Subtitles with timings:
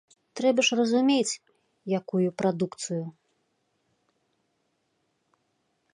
[0.39, 1.37] Трэба ж разумець,
[1.99, 3.03] якую прадукцыю.